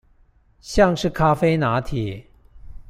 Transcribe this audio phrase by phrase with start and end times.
[0.61, 2.23] 像是咖啡拿鐵